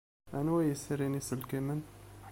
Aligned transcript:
Anwa 0.37 0.57
ay 0.61 0.67
yesrin 0.69 1.19
iselkimen? 1.19 1.81